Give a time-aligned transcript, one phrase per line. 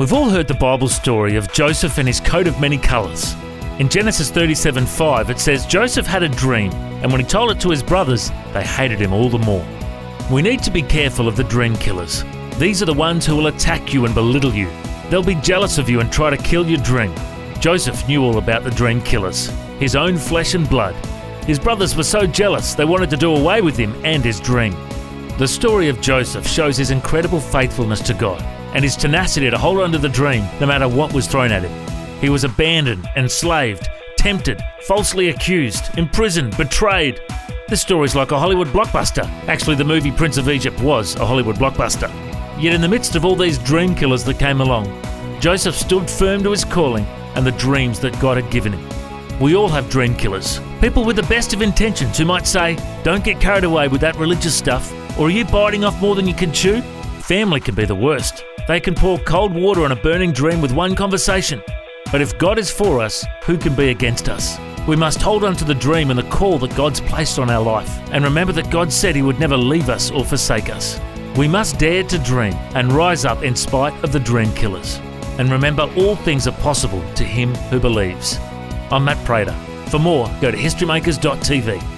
[0.00, 3.36] We've all heard the Bible story of Joseph and his coat of many colours.
[3.78, 7.60] In Genesis 37 5, it says Joseph had a dream, and when he told it
[7.60, 9.64] to his brothers, they hated him all the more.
[10.32, 12.24] We need to be careful of the dream killers.
[12.58, 14.68] These are the ones who will attack you and belittle you.
[15.10, 17.14] They'll be jealous of you and try to kill your dream.
[17.60, 19.46] Joseph knew all about the dream killers,
[19.78, 20.96] his own flesh and blood.
[21.46, 24.74] His brothers were so jealous they wanted to do away with him and his dream.
[25.38, 28.44] The story of Joseph shows his incredible faithfulness to God
[28.74, 31.62] and his tenacity to hold on to the dream no matter what was thrown at
[31.64, 32.20] him.
[32.20, 37.20] He was abandoned, enslaved, tempted, falsely accused, imprisoned, betrayed.
[37.68, 39.26] This story's like a Hollywood blockbuster.
[39.48, 42.10] Actually, the movie Prince of Egypt was a Hollywood blockbuster.
[42.60, 44.86] Yet, in the midst of all these dream killers that came along,
[45.40, 49.40] Joseph stood firm to his calling and the dreams that God had given him.
[49.40, 50.60] We all have dream killers.
[50.80, 54.16] People with the best of intentions who might say, Don't get carried away with that
[54.16, 56.82] religious stuff, or are you biting off more than you can chew?
[57.26, 58.44] Family can be the worst.
[58.68, 61.62] They can pour cold water on a burning dream with one conversation.
[62.12, 64.58] But if God is for us, who can be against us?
[64.86, 67.62] We must hold on to the dream and the call that God's placed on our
[67.62, 71.00] life, and remember that God said He would never leave us or forsake us.
[71.38, 74.98] We must dare to dream and rise up in spite of the dream killers.
[75.38, 78.38] And remember, all things are possible to him who believes.
[78.90, 79.54] I'm Matt Prater.
[79.88, 81.93] For more, go to historymakers.tv.